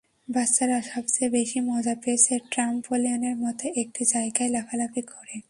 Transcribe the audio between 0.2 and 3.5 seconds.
বাচ্চারা সবচেয়ে বেশি মজা পেয়েছে ট্রামপলিনের